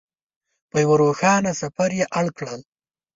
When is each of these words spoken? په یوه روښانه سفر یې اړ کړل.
په 0.69 0.77
یوه 0.83 0.95
روښانه 1.01 1.51
سفر 1.61 1.89
یې 1.99 2.05
اړ 2.19 2.25
کړل. 2.37 2.61